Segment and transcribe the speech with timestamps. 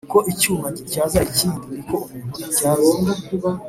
[0.07, 2.91] Uko icyuma gityaza ikindi Ni ko umuntu atyaza